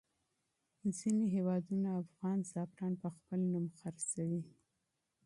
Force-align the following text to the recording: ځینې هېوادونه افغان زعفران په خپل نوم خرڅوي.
ځینې 0.97 1.25
هېوادونه 1.35 1.89
افغان 2.01 2.39
زعفران 2.51 2.93
په 3.03 3.09
خپل 3.15 3.39
نوم 3.51 3.65
خرڅوي. 3.79 4.41